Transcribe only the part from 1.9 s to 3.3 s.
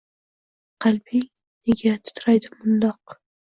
titraydi mundoq